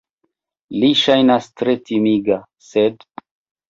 [0.77, 2.43] Li ŝajnas tre timiga...
[2.73, 3.11] sed!